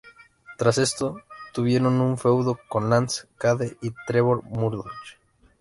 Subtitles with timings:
[0.57, 1.21] Tras esto
[1.53, 4.89] tuvieron un feudo con Lance Cade y Trevor Murdoch.